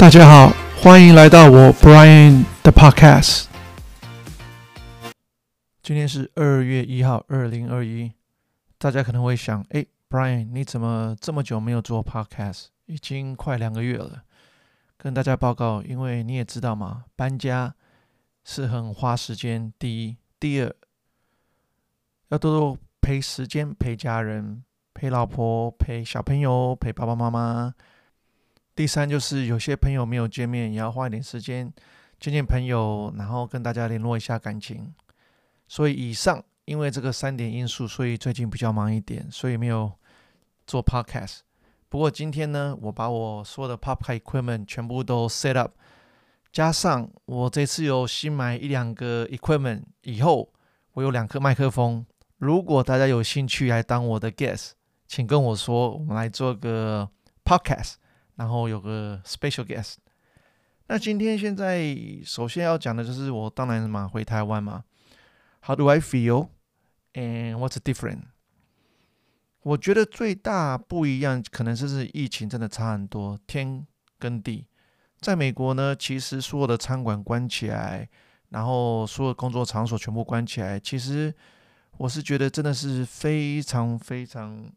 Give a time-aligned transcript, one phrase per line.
[0.00, 0.50] 大家好，
[0.80, 3.44] 欢迎来到我 Brian 的 Podcast。
[5.82, 8.10] 今天是二月一号，二零二一。
[8.78, 12.68] 大家可能会想，哎，Brian，你怎么这么久没有做 Podcast？
[12.86, 14.22] 已经快两个月了。
[14.96, 17.74] 跟大家报告，因为你也知道嘛，搬家
[18.42, 19.70] 是很花时间。
[19.78, 20.74] 第一，第二，
[22.30, 24.64] 要多多陪时间，陪家人，
[24.94, 27.74] 陪老婆，陪小朋友，陪爸爸妈妈。
[28.74, 31.70] 第三就是有些朋友没有见面，也要花一点时间
[32.18, 34.94] 见见朋友，然后跟大家联络一下感情。
[35.68, 39.92] 所以以上因为这个三点因素，所以最近比较忙一点，所以没有
[40.66, 41.40] 做 podcast。
[41.88, 45.72] 不过今天呢，我把我所有的 podcast equipment 全部都 set up，
[46.52, 50.52] 加上我这次有新买一两个 equipment，以后
[50.92, 52.06] 我有两颗麦克风。
[52.38, 54.70] 如果大家有兴趣来当我的 guest，
[55.06, 57.10] 请跟我说，我们来做个
[57.44, 57.94] podcast。
[58.40, 59.96] 然后有个 special guest。
[60.86, 64.82] 那今天现在首先要讲的就是我当然嘛回台湾嘛。
[65.60, 66.48] How do I feel?
[67.12, 68.22] And what's different?
[69.60, 73.86] 我觉得最大不一样，可能就是疫情真的差很多，天
[74.18, 74.66] 跟地。
[75.20, 78.08] 在美国呢，其实所有的餐馆关起来，
[78.48, 81.34] 然后所有工作场所全部关起来，其实
[81.98, 84.72] 我是觉得真的是非常非常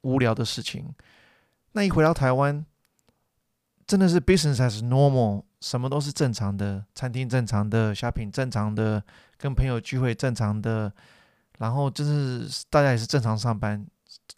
[0.00, 0.90] 无聊的事情。
[1.72, 2.64] 那一回到台湾，
[3.86, 9.02] 真的是 business as normal，什么都是正常的，餐厅正常的，shopping 正常的，
[9.36, 10.90] 跟朋友聚会正常的，
[11.58, 13.86] 然后就是大家也是正常上班，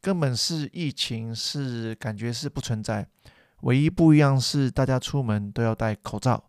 [0.01, 3.07] 根本是疫情是感觉是不存在，
[3.61, 6.43] 唯一不一样是大家出门都要戴口罩，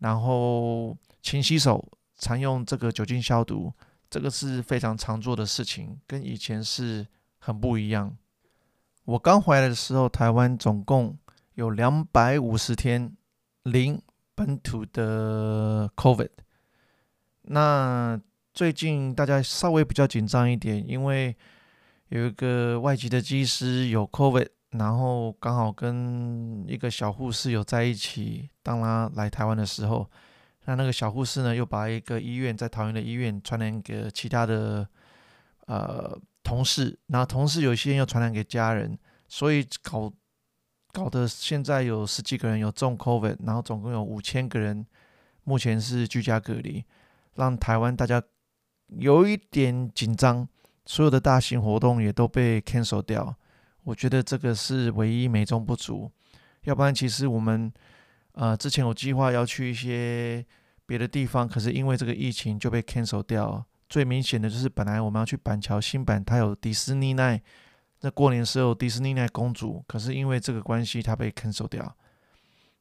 [0.00, 1.86] 然后勤洗手，
[2.18, 3.72] 常用这个酒精消毒，
[4.10, 7.06] 这个是非常常做的事情，跟以前是
[7.38, 8.16] 很不一样。
[9.04, 11.16] 我刚回来的时候，台湾总共。
[11.54, 13.14] 有两百五十天
[13.64, 14.00] 零
[14.34, 16.30] 本土的 COVID，
[17.42, 18.18] 那
[18.54, 21.36] 最近大家稍微比较紧张一点，因为
[22.08, 28.48] 有一个外籍的技师有 COVID，然后刚好跟一个小护士有在一起。
[28.62, 30.10] 当他来台湾的时候，
[30.64, 34.88] 那那个小护士呢又把一个医院在桃园的医院传染给其他的
[35.66, 38.98] 呃同事，然后同事有些人又传染给家人，
[39.28, 40.10] 所以搞。
[40.92, 44.86] 搞得现在有十几个人有中 COVID，然后总共有五千个人
[45.44, 46.84] 目前是居家隔离，
[47.34, 48.22] 让台湾大家
[48.88, 50.46] 有一点紧张，
[50.84, 53.34] 所有的大型活动也都被 cancel 掉。
[53.84, 56.10] 我觉得这个是唯一美中不足，
[56.64, 57.72] 要不然其实我们
[58.32, 60.44] 呃之前有计划要去一些
[60.84, 63.64] 别的地方，可是因为这个疫情就被 cancel 掉。
[63.88, 67.42] 最明显的就是本来我们要去板桥新板，它有迪士尼奈。
[68.04, 71.96] 那过年时候，迪士尼那公主，可是因为这个关系，她被 cancel 掉。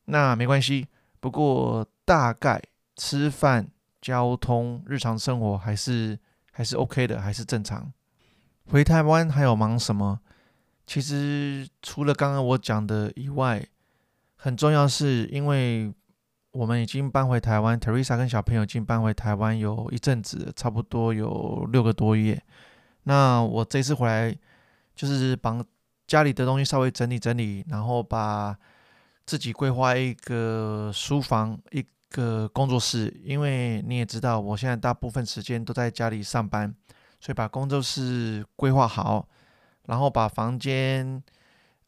[0.05, 0.87] 那没关系，
[1.19, 2.59] 不过大概
[2.95, 3.67] 吃饭、
[4.01, 6.17] 交通、日常生活还是
[6.51, 7.93] 还是 OK 的，还是正常。
[8.65, 10.19] 回台湾还有忙什么？
[10.87, 13.63] 其实除了刚刚我讲的以外，
[14.37, 15.93] 很重要是因为
[16.51, 22.41] 我们已经搬回台湾，Teresa 跟小朋友已经搬回台湾有一阵子，差不多有六个多月。
[23.03, 24.35] 那我这次回来。
[25.01, 25.59] 就是把
[26.05, 28.55] 家里的东西稍微整理整理，然后把
[29.25, 33.11] 自己规划一个书房、一个工作室。
[33.23, 36.71] 因为你也知道，我现在大部分时间都在家里上班，
[37.19, 39.27] 所以把工作室规划好，
[39.87, 41.23] 然后把房间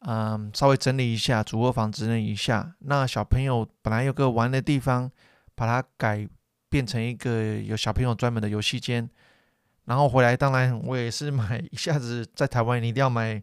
[0.00, 2.74] 嗯稍微整理一下，主卧房整理一下。
[2.80, 5.08] 那小朋友本来有个玩的地方，
[5.54, 6.28] 把它改
[6.68, 9.08] 变成一个有小朋友专门的游戏间。
[9.86, 13.42] 然后回来，当然我也是买 一下子，在台湾你一定要买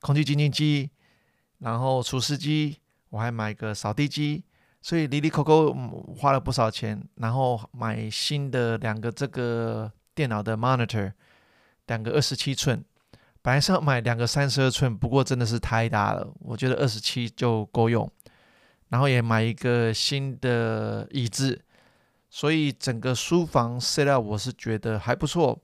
[0.00, 0.90] 空气清净机，
[1.58, 2.78] 然后除湿机，
[3.10, 4.44] 我还买个扫地机，
[4.82, 5.72] 所以哩哩抠抠
[6.18, 7.00] 花了不少钱。
[7.16, 11.12] 然后买新的两个这个电脑的 monitor，
[11.86, 12.84] 两个二十七寸，
[13.40, 18.10] 本来是要买两个三十二寸，不过真的是太大了，我觉得二十七就够用。
[18.88, 21.60] 然后也买一个新的椅子，
[22.28, 25.56] 所以整个书房 set up 我是觉得还不错。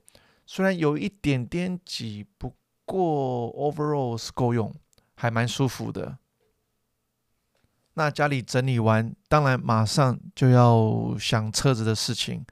[0.45, 2.53] 虽然有一点点挤，不
[2.85, 4.73] 过 overall 是够用，
[5.15, 6.17] 还蛮舒服的。
[7.93, 12.45] 那家里整理完，当然马上就要想车子的事情，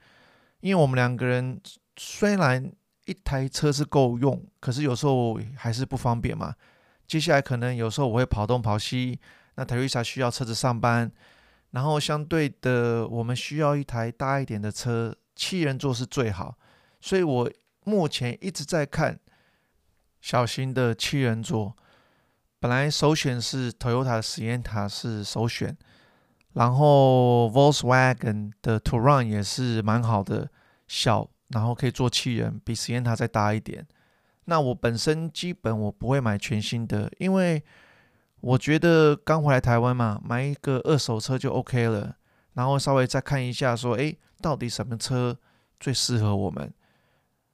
[0.60, 1.60] 因为我们两个人
[1.96, 2.72] 虽然
[3.04, 6.54] 一台车是够用，可是有时候还是不方便嘛。
[7.06, 9.20] 接下来可能有时候我会跑东跑西，
[9.56, 11.12] 那 Teresa 需要车子上班，
[11.72, 16.56] 然后相对的，我们需要一台大一点的车，七人座是最好，
[17.00, 17.50] 所以我。
[17.84, 19.18] 目前一直在看
[20.20, 21.76] 小型的七人座，
[22.60, 25.76] 本来首选是 Toyota 的 Sienna 是首选，
[26.52, 30.48] 然后 Volkswagen 的 Touran 也是蛮好的，
[30.86, 33.86] 小，然后可以坐七人，比实验塔再大一点。
[34.44, 37.62] 那我本身基本我不会买全新的，因为
[38.40, 42.16] 我觉得刚回来台湾嘛，买一个二手车就 OK 了。
[42.54, 45.38] 然后稍微再看一下，说，诶，到底什么车
[45.80, 46.72] 最适合我们？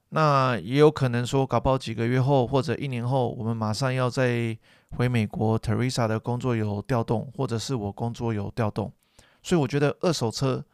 [0.09, 4.57] 那也有可能说，搞不好几个月后或者一年后，我们马上要再
[4.91, 8.91] 回美国，Teresa 的工作有调动，或者是我工作有调动，
[9.43, 10.65] 所以我觉得二手车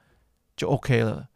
[0.56, 1.28] 就 OK 了。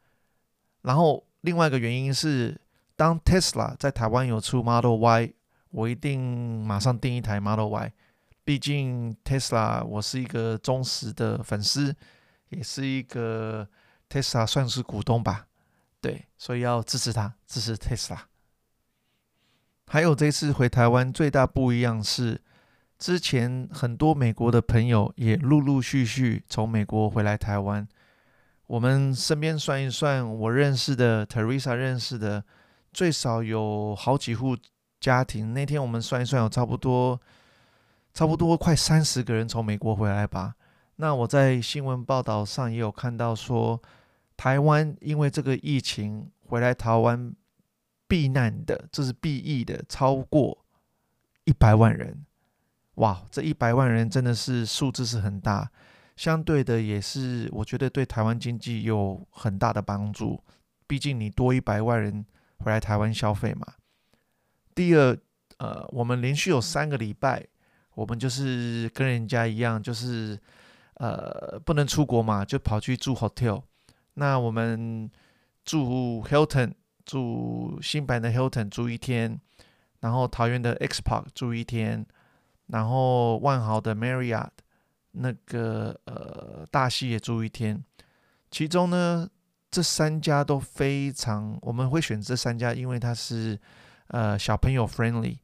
[0.81, 2.59] 然后另外一个原因是，
[2.95, 5.33] 当 Tesla 在台湾有出 Model Y，
[5.71, 7.93] 我一定马上订一台 Model Y。
[8.43, 11.95] 毕竟 Tesla 我是一个忠实的粉丝。
[12.51, 13.67] 也是一个
[14.09, 15.45] Tesla 算是股东吧，
[16.01, 18.17] 对，所以要支持他，支持 Tesla。
[19.87, 22.39] 还有这次回台湾最大不一样是，
[22.97, 27.87] 之前很多美国的朋友也陆陆续续从美国回来台湾。
[28.67, 32.43] 我们身边算一算，我认识的 Teresa 认识的，
[32.93, 34.55] 最少有好几户
[34.99, 35.55] 家庭。
[35.55, 37.19] 那天我们算一算，有差不多
[38.13, 40.53] 差不多快三十个人从美国回来吧。
[40.97, 43.81] 那我在新闻报道上也有看到说，
[44.39, 47.35] 台湾因为这个疫情回来台湾
[48.07, 50.65] 避难的，这是避疫的，超过
[51.43, 52.25] 一百万人。
[52.93, 55.69] 哇，这一百万人真的是数字是很大，
[56.15, 60.41] 相对的也是我觉得对台湾经济有很大的帮助。
[60.87, 62.25] 毕竟你多一百万人
[62.59, 63.67] 回来台湾消费嘛。
[64.73, 65.19] 第二，
[65.57, 67.45] 呃，我们连续有三个礼拜，
[67.93, 70.39] 我们就是跟人家一样，就是。
[70.95, 73.63] 呃，不能出国嘛，就跑去住 hotel。
[74.19, 75.09] 那我们
[75.63, 76.73] 住 Hilton，
[77.05, 79.39] 住新版的 Hilton 住一天，
[80.01, 82.05] 然后桃园的 X Park 住一天，
[82.67, 84.49] 然后万豪的 Marriott
[85.11, 87.81] 那个呃大溪也住一天。
[88.51, 89.29] 其中呢，
[89.71, 93.57] 这三家都非常，我们会选这三家，因为它是
[94.07, 95.37] 呃小朋友 friendly，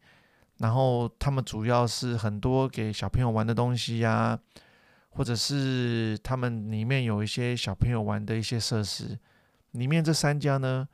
[0.58, 4.38] 然后他们主要是很多给小朋友玩的东西呀、
[5.16, 9.18] 或者是他们里面有一些小朋友玩的一些设施，
[9.72, 10.86] 里面这三家呢，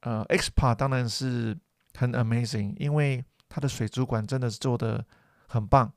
[0.00, 1.56] 呃，Xpark 当然是
[1.94, 5.02] 很 amazing，因为它的水族馆真的是做得
[5.48, 5.90] 很棒。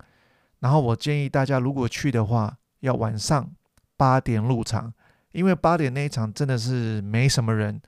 [0.59, 3.51] 然后我建议大家如果去的话，要晚上
[3.97, 4.93] 八点入场，
[5.33, 7.81] 因为八点那一场真的是没什么人。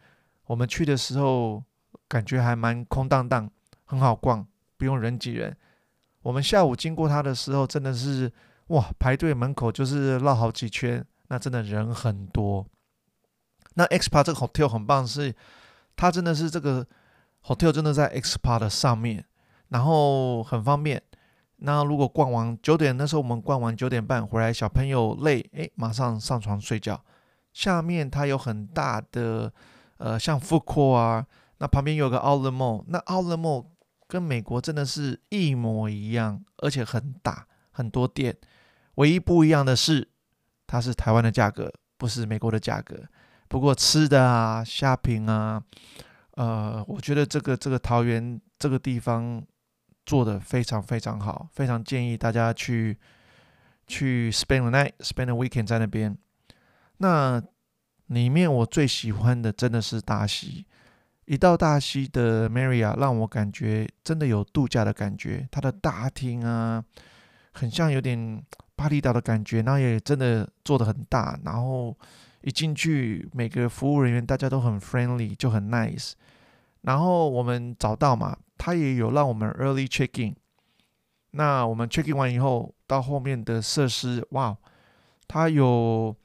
[0.47, 1.63] 我们去的时候
[2.09, 3.49] 感觉还蛮空荡荡，
[3.85, 4.45] 很好逛，
[4.75, 5.55] 不用人挤人。
[6.23, 8.29] 我们下午经过它的时候，真的是。
[8.71, 12.65] 哇，排队门口就是绕好几圈，那真的人很多。
[13.75, 15.33] 那 XPA 这个 hotel 很棒，是
[15.95, 16.85] 它真的是这个
[17.45, 19.25] hotel 真的在 XPA 的上面，
[19.69, 21.01] 然后很方便。
[21.63, 26.99] 那如果逛完九点，那时候我们逛完九点半回来，小朋友累，哎，马上上床睡觉。
[27.53, 29.51] 下面它有很大的
[29.97, 31.27] 呃，像 food court 啊，
[31.59, 33.65] 那旁边有个 Outlet Mall，那 Outlet Mall
[34.07, 38.35] 跟美国真的是一模一样，而且很大，很多店。
[38.95, 40.07] 唯一不一样的是，
[40.67, 42.95] 它是台湾的价格，不是美国的价格。
[43.47, 45.61] 不过吃的啊、shopping 啊，
[46.35, 49.43] 呃，我觉得这个这个桃园这个地方
[50.05, 52.97] 做得非常非常好，非常建议大家去
[53.87, 56.17] 去 spend the night、spend the weekend 在那边。
[56.97, 57.41] 那
[58.07, 60.65] 里面我最喜欢的真的是大溪，
[61.25, 66.83] 一到大溪的 Maria，让我感觉真的有度假的感觉，它的大厅啊，
[67.51, 68.43] 很像有点。
[68.81, 71.39] 巴厘岛的感觉，那也真的做得很大。
[71.45, 71.95] 然后
[72.41, 76.13] 一进去，每个服务人员大家都很 friendly，就很 nice。
[76.81, 80.35] 然后我们找到嘛，他也有让我们 early check in。
[81.29, 84.57] 那我们 check in 完以后，到后面的设施，哇，
[85.27, 86.15] 他有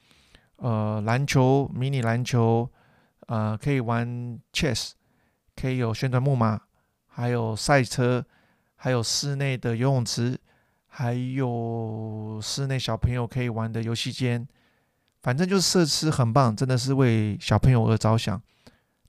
[0.56, 2.66] 呃篮球、迷你篮球，
[3.26, 4.92] 呃可以玩 chess，
[5.54, 6.58] 可以有旋转木马，
[7.06, 8.24] 还有赛车，
[8.76, 10.40] 还有室内的游泳池。
[10.98, 14.48] 还有室内小朋友可以玩的游戏间，
[15.20, 18.40] 反正就是设施很棒，真的是为小朋友而着想。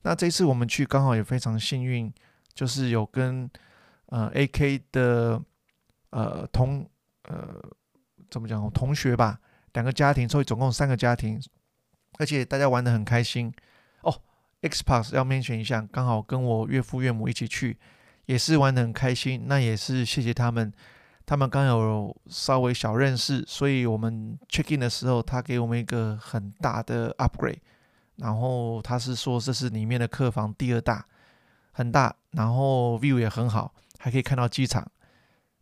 [0.02, 2.12] 那这次我们去刚好也非常幸运，
[2.52, 3.50] 就是有跟
[4.10, 5.42] 呃 AK 的
[6.10, 6.86] 呃同
[7.22, 7.58] 呃
[8.30, 9.40] 怎么讲同学吧，
[9.72, 11.40] 两个家庭，所以总共三个家庭，
[12.18, 13.50] 而且大家玩的很开心
[14.02, 14.14] 哦。
[14.60, 17.78] Xpark 要 mention 一下，刚好跟我岳父岳母一起去，
[18.26, 19.44] 也是玩的很开心。
[19.46, 20.70] 那也是谢谢他们。
[21.28, 27.58] 他们刚有稍微小认识，所以我们 check in 的时候，他给我们一个很大的 upgrade，
[28.16, 31.04] 然后他是说这是里面的客房第二大，
[31.72, 34.90] 很大，然后 view 也很好，还可以看到机场。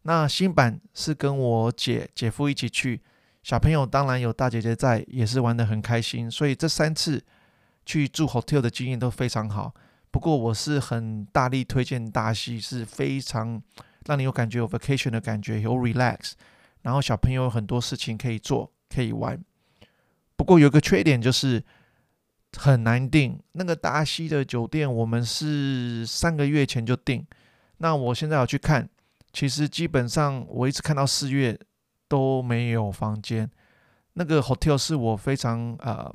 [0.02, 3.02] 那新版是跟我姐姐夫一起去，
[3.42, 6.30] 小朋友当然有大姐姐在，也是玩得很开心。
[6.30, 7.20] 所以这三次
[7.84, 9.74] 去住 hotel 的经验都非常好。
[10.12, 13.60] 不过我是很大力推荐大溪，是非常
[14.06, 16.32] 让你有感觉有 vacation 的感觉，有 relax，
[16.82, 19.42] 然后小朋友有很多事情可以做，可以玩。
[20.36, 21.62] 不过有个缺点就是
[22.56, 23.38] 很难订。
[23.52, 27.26] 那个大溪的酒店，我们是三个月前就订。
[27.78, 28.88] 那我现在要去看，
[29.32, 31.58] 其实基本上我一直看到四月
[32.08, 33.50] 都没有房间。
[34.14, 36.14] 那个 hotel 是我非常呃。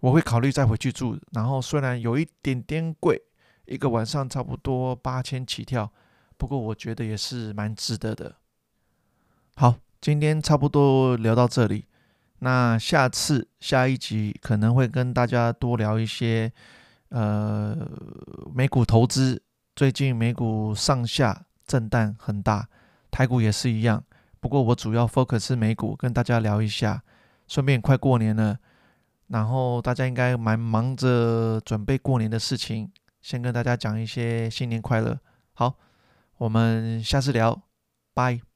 [0.00, 3.22] 我会考虑再回去住，然后虽然有一点点贵，
[3.66, 5.92] 一个晚上差不多八千起跳，
[6.42, 8.34] 不过我觉得也是蛮值得的。
[9.54, 11.86] 好，今天差不多聊到这里，
[12.40, 16.52] 那下次下一集可能会跟大家多聊一些，
[17.10, 17.88] 呃，
[18.52, 19.40] 美股投资，
[19.76, 22.68] 最近美股上下震荡很大，
[23.12, 24.02] 台股也是一样，
[24.40, 27.04] 不过我主要 focus 美股，跟大家聊一下，
[27.46, 28.58] 顺便快过年了。
[29.28, 35.16] 然后大家应该蛮忙着准备过年的事情，先跟大家讲一些新年快乐。
[35.54, 35.78] 好，
[36.42, 37.68] 我们下次聊，
[38.14, 38.51] 拜。